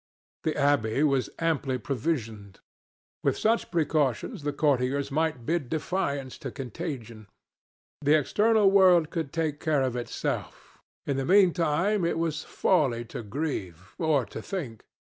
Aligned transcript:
The 0.41 0.57
abbey 0.57 1.03
was 1.03 1.29
amply 1.37 1.77
provisioned. 1.77 2.59
With 3.23 3.37
such 3.37 3.69
precautions 3.69 4.41
the 4.41 4.51
courtiers 4.51 5.11
might 5.11 5.45
bid 5.45 5.69
defiance 5.69 6.39
to 6.39 6.49
contagion. 6.49 7.27
The 8.01 8.17
external 8.17 8.71
world 8.71 9.11
could 9.11 9.31
take 9.31 9.59
care 9.59 9.83
of 9.83 9.95
itself. 9.95 10.79
In 11.05 11.17
the 11.17 11.25
meantime 11.31 12.03
it 12.03 12.17
was 12.17 12.43
folly 12.43 13.05
to 13.13 13.21
grieve, 13.21 13.93
or 13.99 14.25
to 14.25 14.41
think. 14.41 14.85